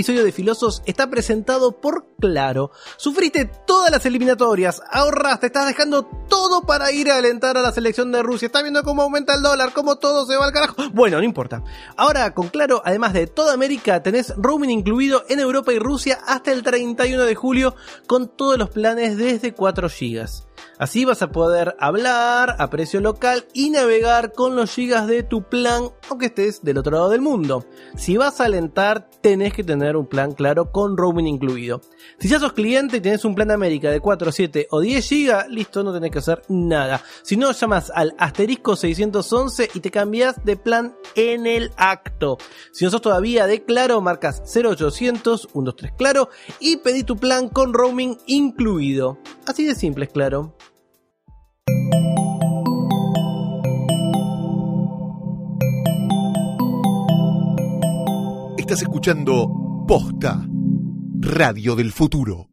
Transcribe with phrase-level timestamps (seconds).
[0.00, 2.70] episodio de Filosos está presentado por Claro.
[2.96, 8.12] Sufriste todas las eliminatorias, ahorraste, estás dejando todo para ir a alentar a la selección
[8.12, 8.46] de Rusia.
[8.46, 10.76] Estás viendo cómo aumenta el dólar, cómo todo se va al carajo.
[10.92, 11.62] Bueno, no importa.
[11.96, 16.52] Ahora con Claro, además de toda América, tenés roaming incluido en Europa y Rusia hasta
[16.52, 17.74] el 31 de julio
[18.06, 20.49] con todos los planes desde 4 GB.
[20.78, 25.42] Así vas a poder hablar a precio local y navegar con los gigas de tu
[25.42, 27.64] plan aunque estés del otro lado del mundo.
[27.96, 31.80] Si vas a alentar tenés que tener un plan claro con roaming incluido.
[32.18, 35.48] Si ya sos cliente y tenés un plan América de 4, 7 o 10 gigas,
[35.48, 37.02] listo, no tenés que hacer nada.
[37.22, 42.38] Si no, llamas al asterisco 611 y te cambias de plan en el acto.
[42.72, 47.72] Si no sos todavía de Claro, marcas 0800 123 Claro y pedí tu plan con
[47.72, 49.18] roaming incluido.
[49.46, 50.49] Así de simple, es claro.
[58.70, 60.46] Estás escuchando Posta,
[61.18, 62.46] Radio del Futuro.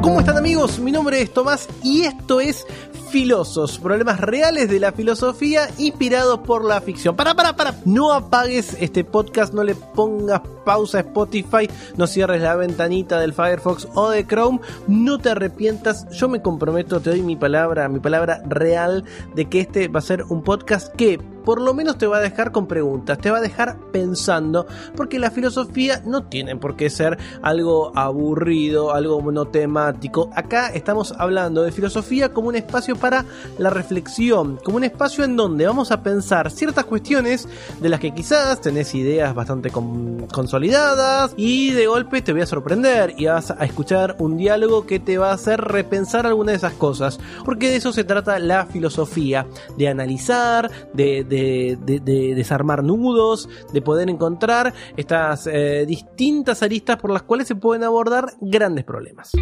[0.00, 0.78] ¿Cómo están amigos?
[0.78, 2.66] Mi nombre es Tomás y esto es
[3.10, 7.16] Filosos, problemas reales de la filosofía inspirados por la ficción.
[7.16, 12.40] Para, para, para, no apagues este podcast, no le pongas pausa a Spotify, no cierres
[12.40, 17.22] la ventanita del Firefox o de Chrome, no te arrepientas, yo me comprometo, te doy
[17.22, 21.60] mi palabra, mi palabra real de que este va a ser un podcast que por
[21.60, 25.30] lo menos te va a dejar con preguntas, te va a dejar pensando, porque la
[25.30, 30.30] filosofía no tiene por qué ser algo aburrido, algo monotemático.
[30.34, 33.24] Acá estamos hablando de filosofía como un espacio para
[33.58, 37.48] la reflexión, como un espacio en donde vamos a pensar ciertas cuestiones
[37.80, 43.14] de las que quizás tenés ideas bastante consolidadas y de golpe te voy a sorprender
[43.16, 46.74] y vas a escuchar un diálogo que te va a hacer repensar alguna de esas
[46.74, 49.46] cosas, porque de eso se trata la filosofía,
[49.76, 52.02] de analizar, de de,
[52.34, 58.26] desarmar nudos, de poder encontrar estas eh, distintas aristas por las cuales se pueden abordar
[58.40, 59.32] grandes problemas.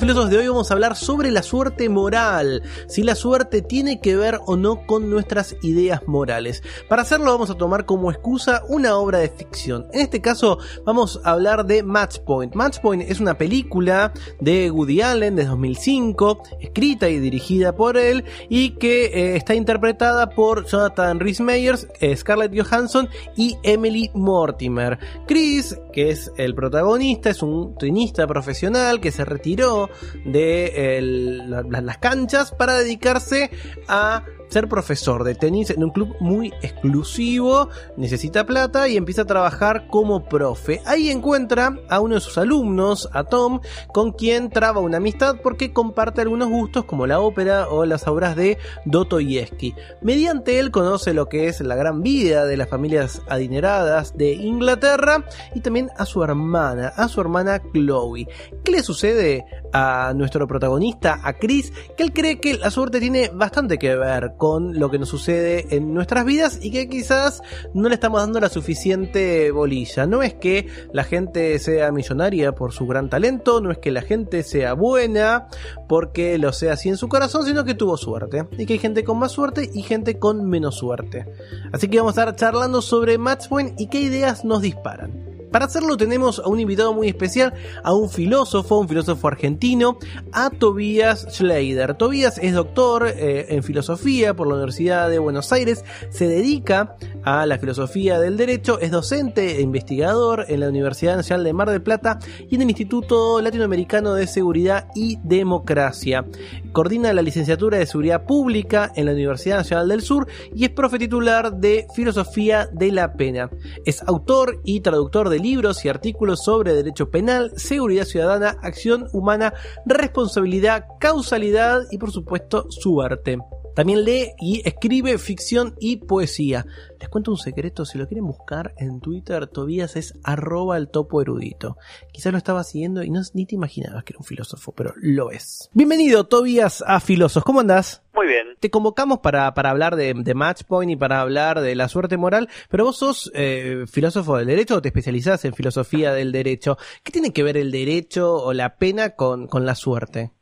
[0.00, 4.16] El de hoy vamos a hablar sobre la suerte moral, si la suerte tiene que
[4.16, 6.62] ver o no con nuestras ideas morales.
[6.88, 9.86] Para hacerlo vamos a tomar como excusa una obra de ficción.
[9.92, 12.54] En este caso vamos a hablar de Matchpoint.
[12.54, 18.76] Matchpoint es una película de Woody Allen de 2005, escrita y dirigida por él y
[18.76, 24.98] que eh, está interpretada por Jonathan Rhys Meyers, eh, Scarlett Johansson y Emily Mortimer.
[25.26, 29.87] Chris, que es el protagonista, es un tenista profesional que se retiró
[30.24, 33.50] de las canchas para dedicarse
[33.88, 39.26] a ser profesor de tenis en un club muy exclusivo, necesita plata y empieza a
[39.26, 40.80] trabajar como profe.
[40.86, 43.60] Ahí encuentra a uno de sus alumnos, a Tom,
[43.92, 48.36] con quien traba una amistad porque comparte algunos gustos como la ópera o las obras
[48.36, 49.74] de Dostoyevsky.
[50.02, 55.24] Mediante él conoce lo que es la gran vida de las familias adineradas de Inglaterra
[55.54, 58.26] y también a su hermana, a su hermana Chloe.
[58.64, 61.72] ¿Qué le sucede a nuestro protagonista, a Chris?
[61.96, 65.66] Que él cree que la suerte tiene bastante que ver con lo que nos sucede
[65.76, 67.42] en nuestras vidas y que quizás
[67.74, 70.06] no le estamos dando la suficiente bolilla.
[70.06, 74.02] No es que la gente sea millonaria por su gran talento, no es que la
[74.02, 75.48] gente sea buena
[75.88, 78.46] porque lo sea así en su corazón, sino que tuvo suerte.
[78.56, 81.26] Y que hay gente con más suerte y gente con menos suerte.
[81.72, 85.27] Así que vamos a estar charlando sobre Matchpoint y qué ideas nos disparan.
[85.50, 89.98] Para hacerlo tenemos a un invitado muy especial, a un filósofo, un filósofo argentino,
[90.32, 91.94] a Tobias Schleider.
[91.94, 97.46] Tobias es doctor eh, en filosofía por la Universidad de Buenos Aires, se dedica a
[97.46, 101.82] la filosofía del derecho, es docente e investigador en la Universidad Nacional de Mar del
[101.82, 106.24] Plata y en el Instituto Latinoamericano de Seguridad y Democracia.
[106.72, 110.98] Coordina la licenciatura de Seguridad Pública en la Universidad Nacional del Sur y es profe
[110.98, 113.50] titular de Filosofía de la Pena.
[113.84, 119.54] Es autor y traductor de libros y artículos sobre derecho penal, seguridad ciudadana, acción humana,
[119.86, 123.38] responsabilidad, causalidad y por supuesto suerte.
[123.78, 126.66] También lee y escribe ficción y poesía.
[126.98, 131.22] Les cuento un secreto, si lo quieren buscar en Twitter, Tobías es arroba el topo
[131.22, 131.76] erudito.
[132.12, 135.30] Quizás lo estaba siguiendo y no, ni te imaginabas que era un filósofo, pero lo
[135.30, 135.70] es.
[135.74, 137.44] Bienvenido, Tobías, a Filosos.
[137.44, 138.02] ¿Cómo andás?
[138.18, 138.56] Muy bien.
[138.58, 142.48] Te convocamos para, para hablar de, de, Matchpoint y para hablar de la suerte moral,
[142.68, 146.78] pero vos sos eh, filósofo del derecho o te especializás en filosofía del derecho.
[147.04, 150.32] ¿Qué tiene que ver el derecho o la pena con, con la suerte?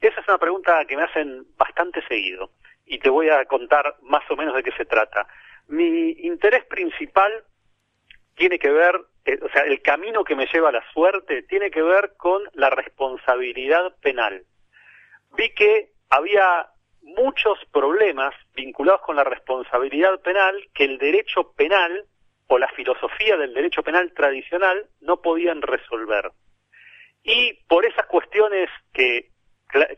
[0.00, 2.52] Esa es una pregunta que me hacen bastante seguido
[2.86, 5.26] y te voy a contar más o menos de qué se trata.
[5.66, 7.32] Mi interés principal
[8.36, 11.72] tiene que ver, eh, o sea, el camino que me lleva a la suerte tiene
[11.72, 14.44] que ver con la responsabilidad penal.
[15.36, 16.68] Vi que había
[17.02, 22.04] muchos problemas vinculados con la responsabilidad penal que el derecho penal
[22.46, 26.30] o la filosofía del derecho penal tradicional no podían resolver.
[27.22, 29.30] Y por esas cuestiones que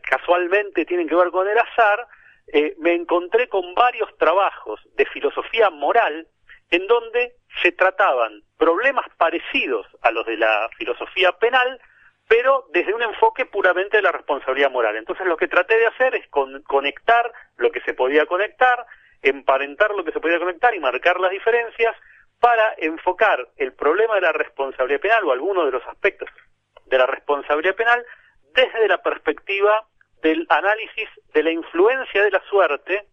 [0.01, 2.07] casualmente tienen que ver con el azar,
[2.47, 6.27] eh, me encontré con varios trabajos de filosofía moral
[6.69, 11.79] en donde se trataban problemas parecidos a los de la filosofía penal,
[12.27, 14.95] pero desde un enfoque puramente de la responsabilidad moral.
[14.95, 18.85] Entonces lo que traté de hacer es conectar lo que se podía conectar,
[19.21, 21.95] emparentar lo que se podía conectar y marcar las diferencias
[22.39, 26.29] para enfocar el problema de la responsabilidad penal o alguno de los aspectos
[26.85, 28.05] de la responsabilidad penal
[28.53, 29.87] desde la perspectiva
[30.21, 33.07] del análisis de la influencia de la suerte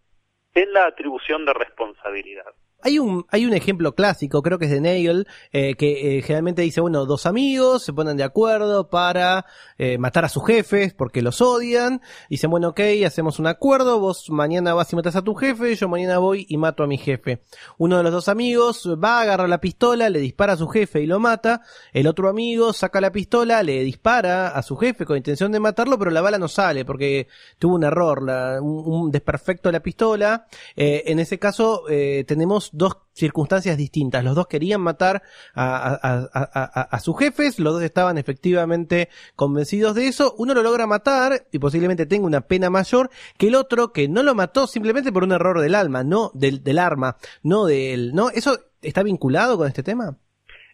[0.53, 2.53] en la atribución de responsabilidad.
[2.83, 6.63] Hay un, hay un ejemplo clásico, creo que es de Nagel, eh, que eh, generalmente
[6.63, 9.45] dice, bueno, dos amigos se ponen de acuerdo para
[9.77, 12.01] eh, matar a sus jefes porque los odian.
[12.29, 15.87] Dicen, bueno, ok, hacemos un acuerdo, vos mañana vas y matas a tu jefe, yo
[15.87, 17.43] mañana voy y mato a mi jefe.
[17.77, 21.05] Uno de los dos amigos va, agarra la pistola, le dispara a su jefe y
[21.05, 21.61] lo mata.
[21.93, 25.99] El otro amigo saca la pistola, le dispara a su jefe con intención de matarlo,
[25.99, 27.27] pero la bala no sale porque
[27.59, 28.23] tuvo un error,
[28.61, 30.47] un, un, desperfecto de la pistola.
[30.75, 31.83] en ese caso,
[32.25, 34.23] tenemos dos circunstancias distintas.
[34.23, 35.21] Los dos querían matar
[35.53, 40.33] a, sus jefes, los dos estaban efectivamente convencidos de eso.
[40.37, 44.23] Uno lo logra matar y posiblemente tenga una pena mayor que el otro que no
[44.23, 48.29] lo mató simplemente por un error del alma, no del, del arma, no del, ¿no?
[48.29, 50.17] ¿Eso está vinculado con este tema?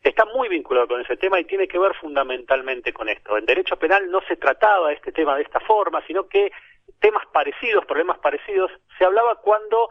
[0.04, 3.38] Está muy vinculado con ese tema y tiene que ver fundamentalmente con esto.
[3.38, 6.52] En derecho penal no se trataba este tema de esta forma, sino que
[7.00, 9.90] temas parecidos, problemas parecidos, se hablaba cuando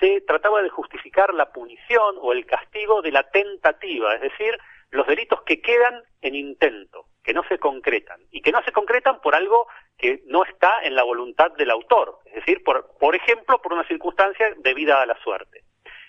[0.00, 4.58] se trataba de justificar la punición o el castigo de la tentativa, es decir,
[4.90, 9.20] los delitos que quedan en intento, que no se concretan, y que no se concretan
[9.20, 9.66] por algo
[9.98, 13.86] que no está en la voluntad del autor, es decir, por, por ejemplo, por una
[13.86, 15.62] circunstancia debida a la suerte.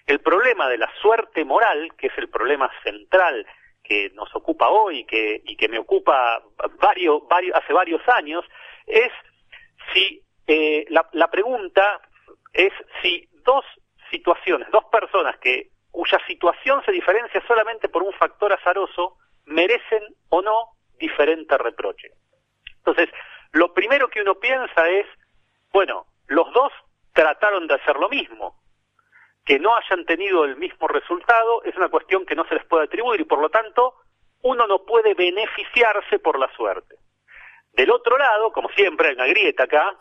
[0.06, 3.45] El problema de la suerte moral, que es el problema central
[3.84, 6.42] que nos ocupa hoy que, y que me ocupa
[6.80, 8.44] varios, varios, hace varios años,
[8.86, 9.12] es
[9.94, 12.01] si eh, la, la pregunta
[12.57, 13.63] es si dos
[14.09, 20.42] situaciones, dos personas que cuya situación se diferencia solamente por un factor azaroso, merecen o
[20.42, 22.09] no diferente reproche.
[22.77, 23.09] Entonces,
[23.51, 25.06] lo primero que uno piensa es,
[25.71, 26.74] bueno, los dos
[27.13, 28.60] trataron de hacer lo mismo.
[29.45, 32.86] Que no hayan tenido el mismo resultado es una cuestión que no se les puede
[32.86, 33.95] atribuir y por lo tanto
[34.42, 36.95] uno no puede beneficiarse por la suerte.
[37.74, 39.95] Del otro lado, como siempre hay una grieta acá,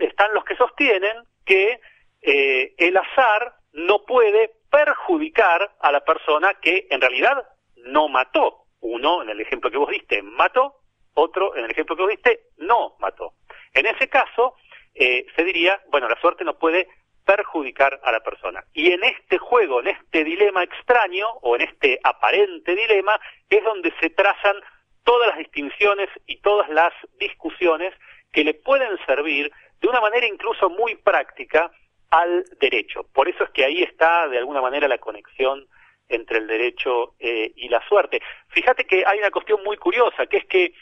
[0.00, 1.80] están los que sostienen que
[2.22, 7.46] eh, el azar no puede perjudicar a la persona que en realidad
[7.76, 8.64] no mató.
[8.80, 10.76] Uno, en el ejemplo que vos diste, mató,
[11.14, 13.34] otro, en el ejemplo que vos diste, no mató.
[13.74, 14.54] En ese caso,
[14.94, 16.88] eh, se diría, bueno, la suerte no puede
[17.24, 18.64] perjudicar a la persona.
[18.72, 23.92] Y en este juego, en este dilema extraño, o en este aparente dilema, es donde
[24.00, 24.56] se trazan
[25.04, 27.94] todas las distinciones y todas las discusiones
[28.32, 31.70] que le pueden servir de una manera incluso muy práctica
[32.10, 33.04] al derecho.
[33.12, 35.66] Por eso es que ahí está de alguna manera la conexión
[36.08, 38.20] entre el derecho eh, y la suerte.
[38.48, 40.74] Fíjate que hay una cuestión muy curiosa, que es que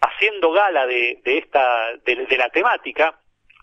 [0.00, 3.18] haciendo gala de, esta de, la temática,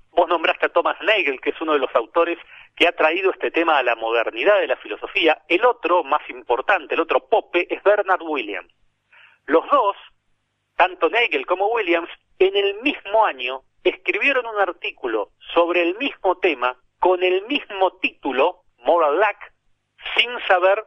[0.09, 2.37] vos nombraste a Thomas Nagel, que es uno de los autores
[2.75, 5.41] que ha traído este tema a la modernidad de la filosofía.
[5.47, 8.73] El otro, más importante, el otro pope, es Bernard Williams.
[9.45, 9.95] Los dos,
[10.75, 16.77] tanto Nagel como Williams, en el mismo año escribieron un artículo sobre el mismo tema
[17.01, 19.53] con el mismo título, Moral Lack,
[20.15, 20.85] sin saber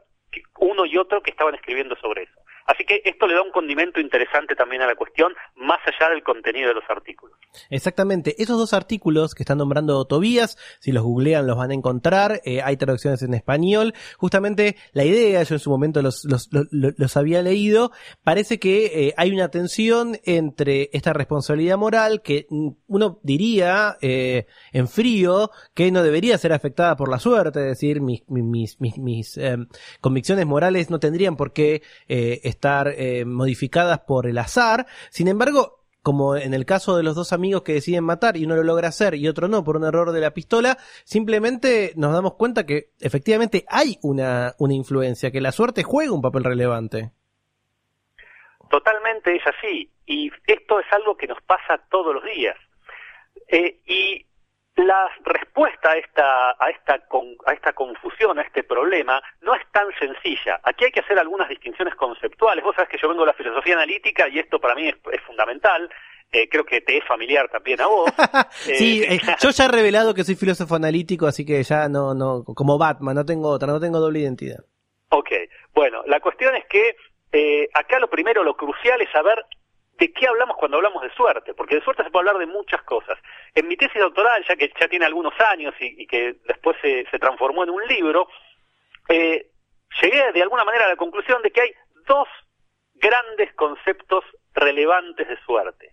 [0.61, 2.41] uno y otro que estaban escribiendo sobre eso.
[2.67, 6.23] Así que esto le da un condimento interesante también a la cuestión, más allá del
[6.23, 7.37] contenido de los artículos.
[7.69, 12.41] Exactamente, esos dos artículos que están nombrando Tobías, si los googlean los van a encontrar,
[12.45, 13.95] eh, hay traducciones en español.
[14.17, 17.93] Justamente la idea, yo en su momento los, los, los, había leído,
[18.23, 22.47] parece que eh, hay una tensión entre esta responsabilidad moral que
[22.87, 28.01] uno diría eh, en frío que no debería ser afectada por la suerte, es decir,
[28.01, 29.69] mis, mis, mis, mis em,
[30.01, 31.83] convicciones morales no tendrían por qué
[32.55, 34.87] estar eh, modificadas por el azar.
[35.11, 38.57] Sin embargo, como en el caso de los dos amigos que deciden matar y uno
[38.57, 42.35] lo logra hacer y otro no por un error de la pistola, simplemente nos damos
[42.35, 47.13] cuenta que efectivamente hay una, una influencia, que la suerte juega un papel relevante.
[48.69, 52.57] Totalmente es así, y esto es algo que nos pasa todos los días.
[53.49, 54.27] Eh, y
[54.77, 57.01] la respuesta a esta, a, esta
[57.47, 60.61] a esta confusión, a este problema, no es tan sencilla.
[60.65, 62.65] Aquí hay que hacer algunas distinciones conceptuales.
[62.65, 65.89] Vos sabés que yo vengo de la filosofía analítica y esto para mí es, fundamental.
[66.33, 68.11] Eh, creo que te es familiar también a vos.
[68.51, 72.43] sí, eh, yo ya he revelado que soy filósofo analítico, así que ya no, no,
[72.43, 74.65] como Batman, no tengo otra, no tengo doble identidad.
[75.11, 75.31] Ok,
[75.73, 76.97] bueno, la cuestión es que
[77.31, 79.45] eh, acá lo primero, lo crucial es saber
[79.99, 82.83] de qué hablamos cuando hablamos de suerte, porque de suerte se puede hablar de muchas
[82.83, 83.19] cosas.
[83.55, 87.63] En mi tesis doctoral, ya que ya tiene algunos años y, que después se, transformó
[87.63, 88.29] en un libro,
[89.09, 89.51] eh,
[90.03, 91.75] llegué de alguna manera a la conclusión de que hay
[92.07, 92.29] dos
[92.95, 95.93] grandes conceptos relevantes de suerte.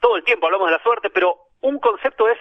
[0.00, 2.38] Todo el tiempo hablamos de la suerte, pero un concepto es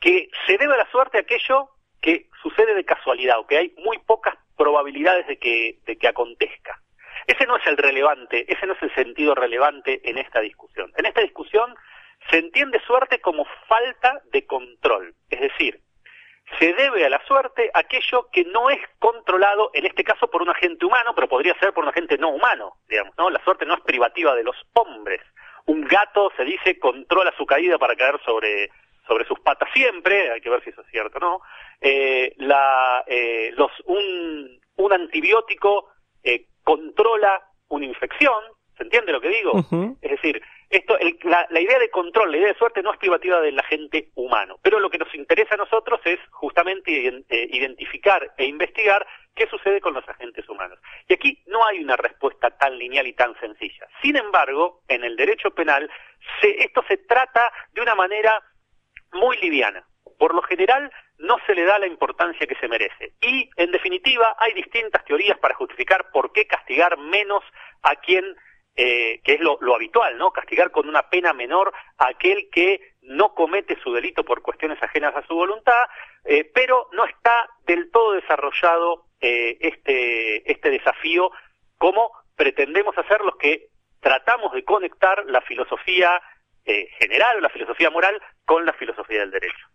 [0.00, 3.98] que se debe a la suerte aquello que sucede de casualidad o que hay muy
[3.98, 6.80] pocas probabilidades de que, de que acontezca.
[7.26, 10.92] Ese no es el relevante, ese no es el sentido relevante en esta discusión.
[10.96, 11.74] En esta discusión
[12.30, 15.80] se entiende suerte como falta de control, es decir,
[16.58, 20.48] se debe a la suerte aquello que no es controlado, en este caso por un
[20.48, 23.30] agente humano, pero podría ser por un agente no humano, digamos, ¿no?
[23.30, 25.20] La suerte no es privativa de los hombres.
[25.66, 28.70] Un gato, se dice, controla su caída para caer sobre,
[29.08, 31.40] sobre sus patas siempre, hay que ver si eso es cierto o no.
[31.80, 35.90] Eh, la, eh, los, un, un antibiótico
[36.22, 38.42] eh, controla una infección,
[38.76, 39.52] ¿se entiende lo que digo?
[40.02, 43.56] Es decir, esto, la, idea de control, la idea de suerte no es privativa del
[43.56, 49.06] agente humano, pero lo que nos interesa a nosotros es justamente eh, identificar e investigar
[49.36, 50.80] qué sucede con los agentes humanos.
[51.06, 53.86] Y aquí no hay una respuesta tan lineal y tan sencilla.
[54.02, 55.88] Sin embargo, en el derecho penal,
[56.42, 58.42] esto se trata de una manera
[59.12, 59.86] muy liviana.
[60.18, 63.12] Por lo general, no se le da la importancia que se merece.
[63.20, 67.42] Y, en definitiva, hay distintas teorías para justificar por qué castigar menos
[67.82, 68.36] a quien,
[68.76, 70.30] eh, que es lo, habitual, ¿no?
[70.30, 75.14] Castigar con una pena menor a aquel que no comete su delito por cuestiones ajenas
[75.16, 75.84] a su voluntad,
[76.24, 81.30] eh, pero no está del todo desarrollado eh, este, este desafío
[81.78, 83.68] como pretendemos hacer los que
[84.00, 86.20] tratamos de conectar la filosofía
[86.98, 89.68] general o la filosofía moral con la filosofía del derecho.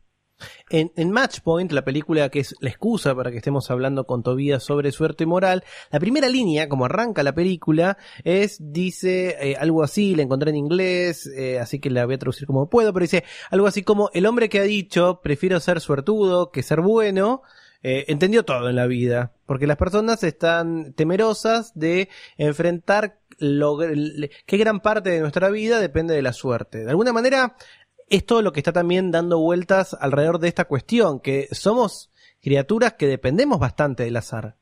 [0.70, 4.64] En, en, Matchpoint, la película que es la excusa para que estemos hablando con Tobías
[4.64, 10.16] sobre suerte moral, la primera línea, como arranca la película, es, dice eh, algo así,
[10.16, 13.24] la encontré en inglés, eh, así que la voy a traducir como puedo, pero dice
[13.50, 17.42] algo así como, el hombre que ha dicho, prefiero ser suertudo que ser bueno,
[17.84, 24.58] eh, entendió todo en la vida, porque las personas están temerosas de enfrentar lo, qué
[24.58, 26.84] gran parte de nuestra vida depende de la suerte.
[26.84, 27.56] De alguna manera,
[28.12, 32.94] es todo lo que está también dando vueltas alrededor de esta cuestión, que somos criaturas
[32.94, 34.56] que dependemos bastante del azar.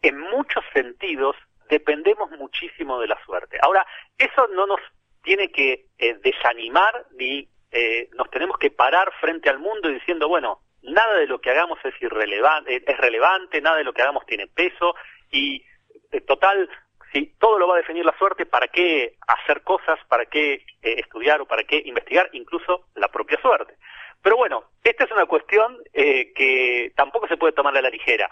[0.00, 1.34] En muchos sentidos
[1.68, 3.58] dependemos muchísimo de la suerte.
[3.60, 3.84] Ahora,
[4.16, 4.78] eso no nos
[5.24, 10.60] tiene que eh, desanimar ni eh, nos tenemos que parar frente al mundo diciendo, bueno,
[10.82, 14.46] nada de lo que hagamos es irrelevante, es relevante, nada de lo que hagamos tiene
[14.46, 14.94] peso
[15.32, 15.64] y
[16.12, 16.70] eh, total
[17.14, 20.00] si todo lo va a definir la suerte, ¿para qué hacer cosas?
[20.08, 22.28] ¿Para qué eh, estudiar o para qué investigar?
[22.32, 23.76] Incluso la propia suerte.
[24.20, 28.28] Pero bueno, esta es una cuestión eh, que tampoco se puede tomar a la ligera.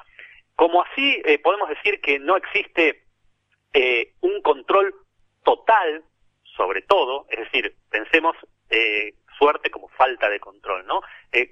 [0.57, 3.05] Como así eh, podemos decir que no existe
[4.21, 4.95] un control
[5.43, 6.05] total
[6.59, 8.37] sobre todo, es decir, pensemos
[9.39, 11.01] suerte como falta de control, ¿no?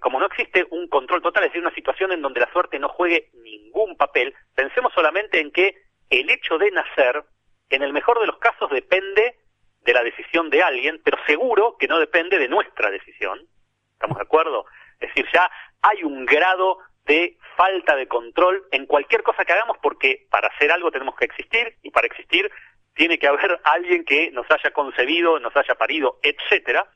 [0.03, 2.91] como no existe un control total, es decir, una situación en donde la suerte no
[2.91, 5.77] juegue ningún papel, pensemos solamente en que
[6.11, 7.25] el hecho de nacer,
[7.71, 9.37] en el mejor de los casos, depende
[9.83, 13.40] de la decisión de alguien, pero seguro que no depende de nuestra decisión.
[13.93, 14.67] ¿Estamos de acuerdo?
[14.99, 15.50] Es decir, ya
[15.83, 20.71] hay un grado de falta de control en cualquier cosa que hagamos porque para hacer
[20.71, 22.50] algo tenemos que existir y para existir
[22.95, 26.87] tiene que haber alguien que nos haya concebido, nos haya parido, etcétera,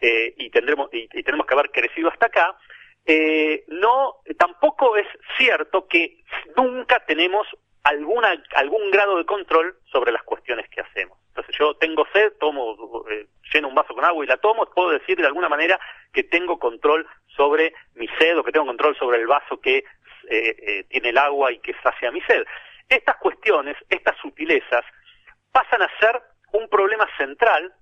[0.00, 2.56] eh, y tendremos y, tenemos que haber crecido hasta acá.
[3.04, 6.22] Eh, no, tampoco es cierto que
[6.56, 7.46] nunca tenemos
[7.82, 11.18] alguna, algún grado de control sobre las cuestiones que hacemos.
[11.28, 14.90] Entonces yo tengo sed, tomo, eh, lleno un vaso con agua y la tomo, puedo
[14.90, 15.80] decir de alguna manera
[16.12, 19.84] que tengo control sobre mi sed o que tengo control sobre el vaso que eh,
[20.28, 22.44] eh, tiene el agua y que sacia mi sed.
[22.88, 24.84] Estas cuestiones, estas sutilezas,
[25.50, 26.20] pasan a ser
[26.52, 27.74] un problema central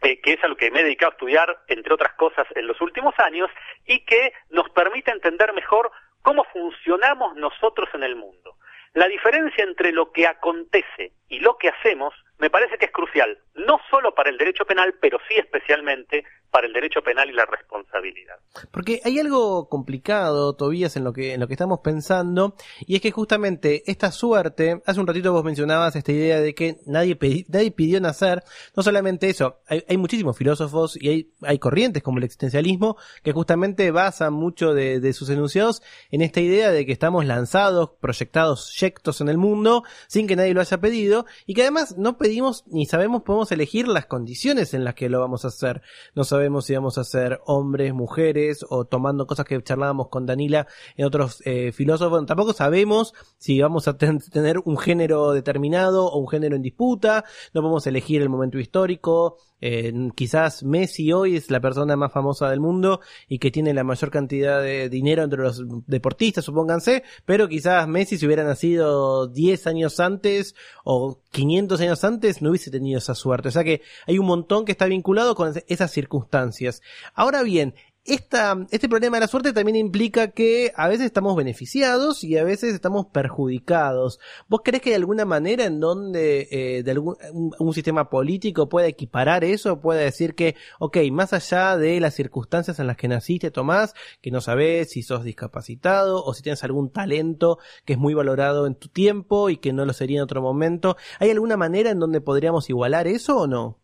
[0.00, 2.78] que es a lo que me he dedicado a estudiar, entre otras cosas, en los
[2.82, 3.50] últimos años,
[3.86, 8.56] y que nos permite entender mejor cómo funcionamos nosotros en el mundo.
[8.94, 13.38] La diferencia entre lo que acontece y lo que hacemos me parece que es crucial,
[13.54, 17.46] no solo para el derecho penal, pero sí especialmente para el derecho penal y la
[17.46, 18.36] responsabilidad.
[18.70, 22.54] Porque hay algo complicado, Tobías, en lo que, en lo que estamos pensando,
[22.86, 26.76] y es que justamente esta suerte, hace un ratito vos mencionabas esta idea de que
[26.86, 28.42] nadie, nadie pidió nacer,
[28.76, 33.32] no solamente eso, hay, hay, muchísimos filósofos y hay, hay corrientes como el existencialismo que
[33.32, 38.76] justamente basan mucho de, de sus enunciados en esta idea de que estamos lanzados, proyectados,
[38.78, 42.64] yectos en el mundo, sin que nadie lo haya pedido, y que además no pedimos
[42.66, 45.82] ni sabemos, podemos elegir las condiciones en las que lo vamos a hacer.
[46.14, 50.66] No sabemos si vamos a ser hombres, mujeres o tomando cosas que charlábamos con Danila
[50.96, 52.26] en otros eh, filósofos.
[52.26, 57.24] Tampoco sabemos si vamos a tener un género determinado o un género en disputa.
[57.52, 59.38] No podemos elegir el momento histórico.
[59.66, 63.82] Eh, quizás Messi hoy es la persona más famosa del mundo y que tiene la
[63.82, 69.66] mayor cantidad de dinero entre los deportistas, supónganse, pero quizás Messi si hubiera nacido 10
[69.66, 70.54] años antes
[70.84, 73.48] o 500 años antes no hubiese tenido esa suerte.
[73.48, 76.82] O sea que hay un montón que está vinculado con esas circunstancias.
[77.14, 82.22] Ahora bien, esta, este problema de la suerte también implica que a veces estamos beneficiados
[82.22, 84.20] y a veces estamos perjudicados.
[84.46, 88.86] ¿Vos crees que hay alguna manera en donde eh, de algún, un, sistema político pueda
[88.86, 89.80] equiparar eso?
[89.80, 94.30] Pueda decir que, ok, más allá de las circunstancias en las que naciste, Tomás, que
[94.30, 98.74] no sabes si sos discapacitado o si tienes algún talento que es muy valorado en
[98.74, 102.20] tu tiempo y que no lo sería en otro momento, ¿hay alguna manera en donde
[102.20, 103.83] podríamos igualar eso o no?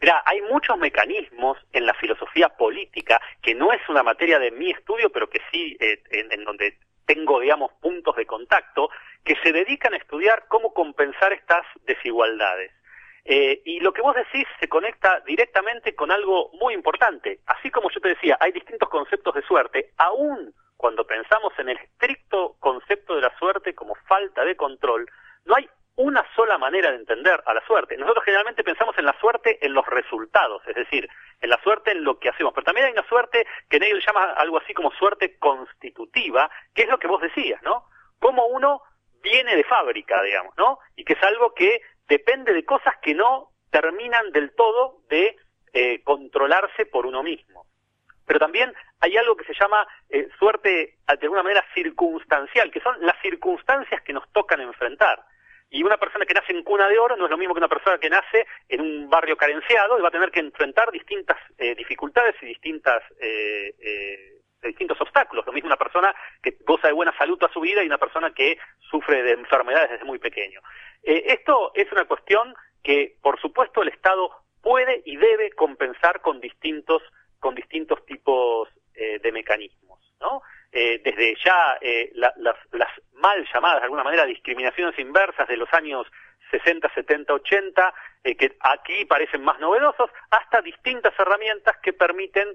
[0.00, 4.70] Mira, hay muchos mecanismos en la filosofía política, que no es una materia de mi
[4.70, 8.90] estudio, pero que sí eh, en, donde tengo, digamos, puntos de contacto,
[9.24, 12.70] que se dedican a estudiar cómo compensar estas desigualdades.
[13.24, 17.40] Eh, y lo que vos decís se conecta directamente con algo muy importante.
[17.46, 21.76] Así como yo te decía, hay distintos conceptos de suerte, aún cuando pensamos en el
[21.76, 25.10] estricto concepto de la suerte como falta de control,
[25.44, 27.96] no hay una sola manera de entender a la suerte.
[27.96, 31.08] Nosotros generalmente pensamos en la suerte en los resultados, es decir,
[31.40, 34.32] en la suerte en lo que hacemos, pero también hay una suerte que Nagel llama
[34.34, 37.84] algo así como suerte constitutiva, que es lo que vos decías, ¿no?
[38.20, 38.80] Como uno
[39.22, 40.78] viene de fábrica, digamos, ¿no?
[40.94, 45.36] Y que es algo que depende de cosas que no terminan del todo de
[45.72, 47.66] eh, controlarse por uno mismo.
[48.24, 53.04] Pero también hay algo que se llama eh, suerte de alguna manera circunstancial, que son
[53.04, 55.24] las circunstancias que nos tocan enfrentar.
[55.70, 57.68] Y una persona que nace en cuna de oro no es lo mismo que una
[57.68, 61.74] persona que nace en un barrio carenciado y va a tener que enfrentar distintas eh,
[61.74, 65.46] dificultades y distintas eh, eh, distintos obstáculos.
[65.46, 68.32] Lo mismo una persona que goza de buena salud toda su vida y una persona
[68.32, 68.58] que
[68.90, 70.60] sufre de enfermedades desde muy pequeño.
[71.02, 74.30] esto es una cuestión que, por supuesto, el Estado
[74.62, 77.02] puede y debe compensar con distintos
[77.38, 80.42] con distintos tipos de mecanismos, ¿no?
[80.70, 82.56] Eh, desde ya eh, las,
[83.14, 86.06] mal llamadas, de alguna manera, discriminaciones inversas de los años
[86.50, 92.48] 60, 70, 80, que aquí parecen más novedosos, hasta distintas herramientas que permiten,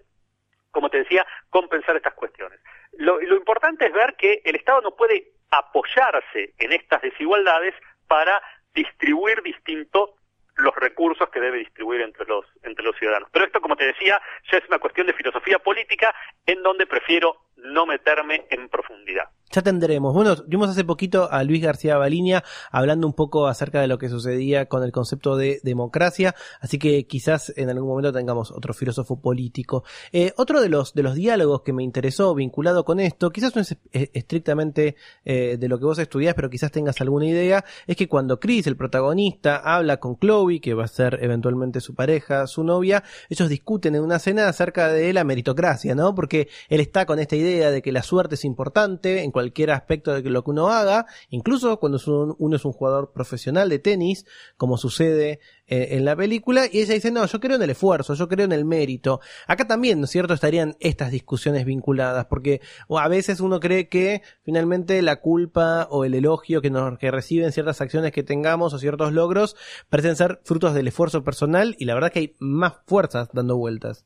[0.71, 2.60] como te decía, compensar estas cuestiones.
[2.93, 7.76] Lo, lo importante es ver que el Estado no puede apoyarse en estas desigualdades
[8.08, 8.41] para
[8.73, 10.15] distribuir distinto
[10.56, 13.30] los recursos que debe distribuir entre los entre los ciudadanos.
[13.32, 14.21] Pero esto, como te decía,
[14.52, 16.13] ya es una cuestión de filosofía política
[16.45, 19.30] en donde prefiero no meterme en profundidad.
[19.54, 20.16] Ya tendremos.
[20.16, 24.10] Bueno, vimos hace poquito a Luis García Baliña hablando un poco acerca de lo que
[24.10, 29.22] sucedía con el concepto de democracia, así que quizás en algún momento tengamos otro filósofo
[29.22, 29.84] político.
[30.12, 33.62] Eh, otro de los, de los diálogos que me interesó vinculado con esto, quizás no
[33.62, 38.08] es estrictamente eh, de lo que vos estudiás, pero quizás tengas alguna idea, es que
[38.08, 42.63] cuando Chris, el protagonista, habla con Chloe, que va a ser eventualmente su pareja, su
[42.63, 46.16] novia, ellos discuten en una cena acerca de la meritocracia, ¿no?
[46.16, 50.13] Porque él está con esta idea de que la suerte es importante en cualquier aspecto
[50.13, 51.99] de lo que uno haga, incluso cuando
[52.38, 54.25] uno es un jugador profesional de tenis,
[54.58, 58.13] como sucede eh, en la película, y ella dice, no, yo creo en el esfuerzo,
[58.13, 59.19] yo creo en el mérito.
[59.47, 64.21] Acá también, ¿no es cierto?, estarían estas discusiones vinculadas, porque a veces uno cree que
[64.43, 68.79] finalmente la culpa o el elogio que, nos, que reciben ciertas acciones que tengamos o
[68.79, 69.56] ciertos logros
[69.89, 74.06] parecen ser frutos del esfuerzo personal, y la verdad que hay más fuerzas dando vueltas.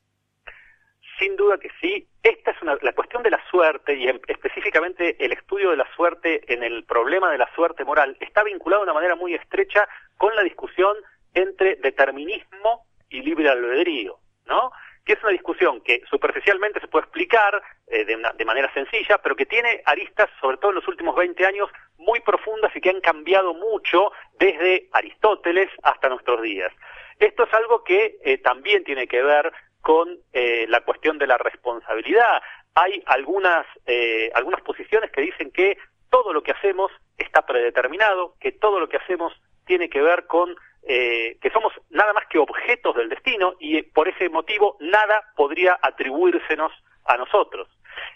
[1.20, 2.08] Sin duda que sí.
[2.28, 6.42] Esta es una, la cuestión de la suerte y específicamente el estudio de la suerte
[6.54, 9.88] en el problema de la suerte moral está vinculado de una manera muy estrecha
[10.18, 10.98] con la discusión
[11.34, 14.74] entre determinismo y libre albedrío, ¿no?
[15.06, 19.46] Que es una discusión que superficialmente se puede explicar eh, de, manera sencilla, pero que
[19.46, 23.54] tiene aristas, sobre todo en los últimos 20 años, muy profundas y que han cambiado
[23.54, 26.74] mucho desde Aristóteles hasta nuestros días.
[27.20, 29.54] Esto es algo que eh, también tiene que ver
[29.88, 32.42] con eh, la cuestión de la responsabilidad.
[32.76, 35.78] Hay algunas, eh, algunas posiciones que dicen que
[36.10, 39.32] todo lo que hacemos está predeterminado, que todo lo que hacemos
[39.66, 40.54] tiene que ver con
[40.86, 45.80] eh, que somos nada más que objetos del destino y por ese motivo nada podría
[45.82, 46.74] atribuírsenos
[47.06, 47.70] a nosotros.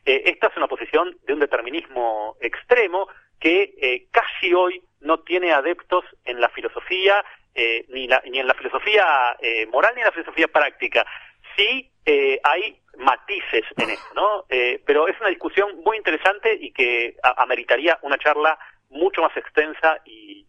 [0.06, 3.08] Eh, esta es una posición de un determinismo extremo
[3.40, 7.24] que eh, casi hoy no tiene adeptos en la filosofía,
[7.90, 9.36] ni, en la filosofía
[9.72, 11.06] moral ni en la filosofía práctica.
[11.56, 11.92] Sí
[12.44, 14.46] hay matices en esto, ¿no?
[14.86, 18.58] pero es una discusión muy interesante y que ameritaría una charla
[18.92, 20.46] mucho más extensa y,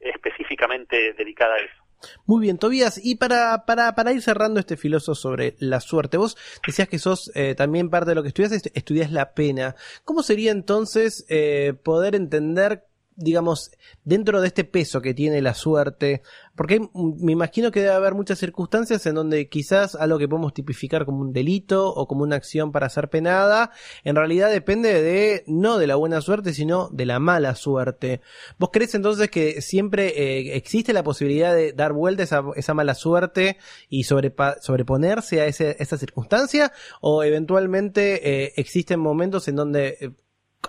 [0.00, 1.82] específicamente dedicada a eso.
[2.26, 6.36] Muy bien, Tobías, y para, para, para ir cerrando este filósofo sobre la suerte, vos
[6.66, 9.76] decías que sos eh, también parte de lo que estudias, estudias la pena.
[10.04, 13.70] ¿Cómo sería entonces eh, poder entender digamos,
[14.04, 16.22] dentro de este peso que tiene la suerte,
[16.54, 21.04] porque me imagino que debe haber muchas circunstancias en donde quizás algo que podemos tipificar
[21.04, 23.70] como un delito o como una acción para ser penada,
[24.04, 28.20] en realidad depende de, no de la buena suerte, sino de la mala suerte.
[28.58, 32.94] ¿Vos crees entonces que siempre eh, existe la posibilidad de dar vuelta esa, esa mala
[32.94, 36.72] suerte y sobreponerse a esa circunstancia?
[37.00, 40.10] ¿O eventualmente eh, existen momentos en donde eh,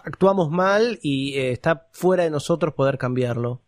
[0.04, 3.62] actuamos mal y eh, está fuera de nosotros poder cambiarlo?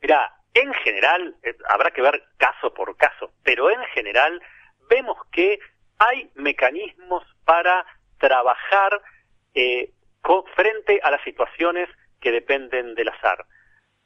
[0.00, 4.40] Mira, en general, eh, habrá que ver caso por caso, pero en general
[4.88, 5.58] vemos que
[5.98, 7.84] hay mecanismos para
[8.18, 9.00] trabajar
[9.54, 9.92] eh,
[10.54, 11.88] frente a las situaciones
[12.20, 13.44] que dependen del azar.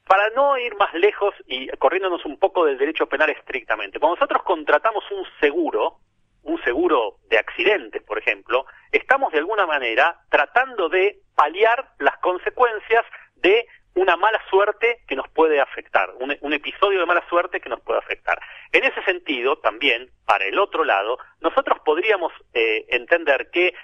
[0.04, 4.42] Para no ir más lejos y corriéndonos un poco del derecho penal estrictamente, cuando nosotros
[4.42, 6.00] contratamos un seguro,
[6.48, 13.04] un seguro de accidentes, por ejemplo, estamos de alguna manera tratando de paliar las consecuencias
[13.37, 17.80] de una mala suerte que nos puede afectar, un, episodio de mala suerte que nos
[17.80, 18.38] puede afectar.
[18.72, 23.74] En ese sentido, también, para el otro lado, nosotros podríamos eh, entender que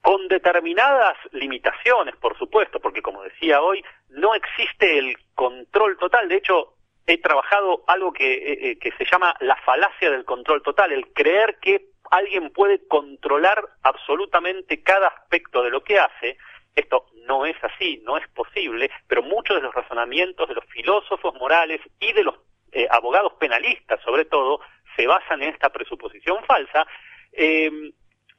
[0.00, 6.28] con determinadas limitaciones, por supuesto, porque como decía hoy, no existe el control total.
[6.28, 6.74] De hecho,
[7.06, 11.12] he trabajado algo que, eh, eh, que se llama la falacia del control total, el
[11.12, 16.38] creer que alguien puede controlar absolutamente cada aspecto de lo que hace.
[16.74, 21.34] Esto no es así, no es posible, pero muchos de los razonamientos de los filósofos
[21.34, 22.36] morales y de los
[22.72, 24.60] eh, abogados penalistas, sobre todo,
[24.96, 26.86] se basan en esta presuposición falsa.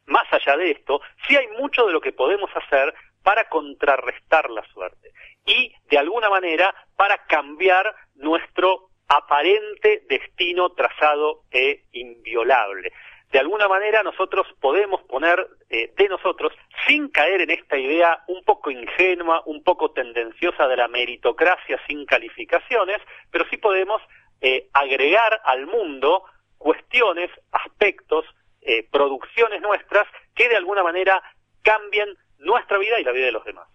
[0.06, 4.64] Más allá de esto, sí hay mucho de lo que podemos hacer para contrarrestar la
[4.68, 5.12] suerte
[5.46, 12.92] y, de alguna manera, para cambiar nuestro aparente destino trazado e inviolable
[13.36, 16.54] de alguna manera nosotros podemos poner eh, de nosotros,
[16.88, 22.06] sin caer en esta idea un poco ingenua, un poco tendenciosa de la meritocracia sin
[22.06, 22.98] calificaciones,
[23.32, 24.02] pero sí podemos
[24.40, 26.24] eh, agregar al mundo
[26.58, 28.26] cuestiones, aspectos,
[28.62, 31.22] eh, producciones nuestras que de alguna manera
[31.62, 33.68] cambien nuestra vida y la vida de los demás.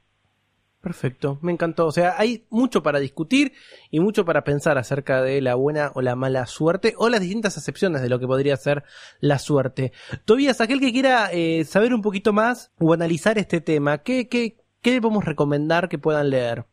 [0.81, 1.87] Perfecto, me encantó.
[1.87, 3.53] O sea, hay mucho para discutir
[3.90, 7.59] y mucho para pensar acerca de la buena o la mala suerte o las distintas
[7.59, 8.85] acepciones de lo que podría ser
[9.21, 9.93] la suerte.
[10.25, 14.57] Tobías, aquel que quiera eh, saber un poquito más o analizar este tema, ¿qué, qué,
[14.81, 16.64] qué debemos recomendar que puedan leer?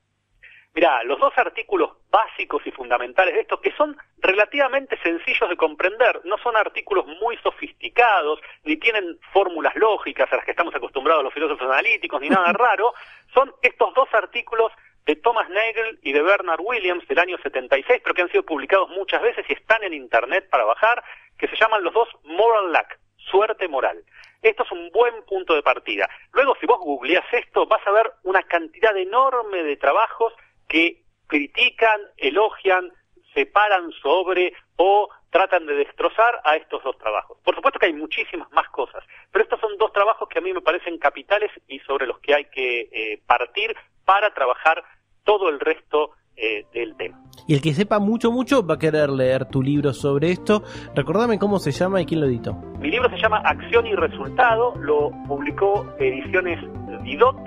[0.77, 6.21] Mirá, los dos artículos básicos y fundamentales de esto, que son relativamente sencillos de comprender,
[6.23, 11.33] no son artículos muy sofisticados, ni tienen fórmulas lógicas a las que estamos acostumbrados los
[11.33, 12.93] filósofos analíticos, ni nada raro,
[13.33, 14.71] son estos dos artículos
[15.07, 18.87] de Thomas Nagel y de Bernard Williams del año 76, pero que han sido publicados
[18.89, 21.03] muchas veces y están en Internet para bajar,
[21.39, 22.99] que se llaman los dos Moral Luck,
[23.31, 24.03] suerte moral.
[24.43, 26.07] Esto es un buen punto de partida.
[26.33, 30.33] Luego, si vos googleás esto, vas a ver una cantidad enorme de trabajos
[30.67, 32.91] que critican, elogian,
[33.33, 37.37] separan sobre o tratan de destrozar a estos dos trabajos.
[37.43, 40.53] Por supuesto que hay muchísimas más cosas, pero estos son dos trabajos que a mí
[40.53, 43.75] me parecen capitales y sobre los que hay que eh, partir
[44.05, 44.83] para trabajar
[45.23, 47.19] todo el resto eh, del tema.
[47.47, 50.63] Y el que sepa mucho, mucho va a querer leer tu libro sobre esto.
[50.95, 52.53] Recordame cómo se llama y quién lo editó.
[52.79, 56.59] Mi libro se llama Acción y Resultado, lo publicó Ediciones
[57.03, 57.37] Didot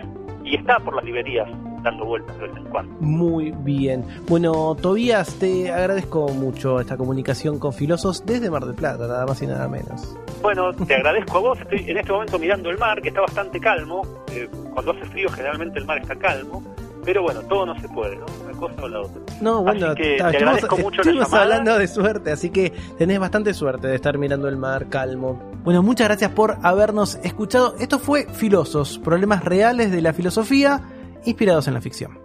[0.45, 1.49] y está por las librerías
[1.83, 2.95] dando vueltas de vez en cuando.
[3.01, 4.05] Muy bien.
[4.29, 9.41] Bueno, Tobías, te agradezco mucho esta comunicación con Filosos desde Mar del Plata, nada más
[9.43, 10.17] y nada menos.
[10.43, 11.61] Bueno, te agradezco a vos.
[11.61, 14.03] Estoy en este momento mirando el mar, que está bastante calmo.
[14.33, 16.63] Eh, cuando hace frío, generalmente el mar está calmo.
[17.05, 18.27] Pero bueno, todo no se puede, ¿no?
[18.45, 19.23] Una cosa o la otra.
[19.41, 23.95] No, bueno, te agradezco mucho estuvimos hablando de suerte, así que tenés bastante suerte de
[23.95, 25.41] estar mirando el mar calmo.
[25.65, 27.75] Bueno, muchas gracias por habernos escuchado.
[27.81, 30.83] Esto fue Filosos, problemas reales de la filosofía
[31.25, 32.19] inspirados en la ficción.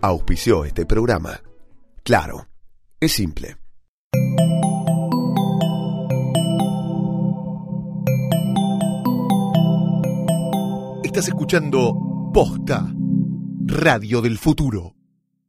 [0.00, 1.40] Auspició este programa.
[2.02, 2.46] Claro,
[3.00, 3.56] es simple.
[11.02, 12.92] Estás escuchando Posta,
[13.66, 14.97] Radio del Futuro.